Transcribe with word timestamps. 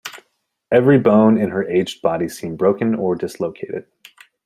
Every 0.71 0.97
bone 0.97 1.37
in 1.37 1.51
her 1.51 1.63
aged 1.69 2.01
body 2.01 2.27
seemed 2.27 2.57
broken 2.57 2.95
or 2.95 3.13
dislocated. 3.13 3.85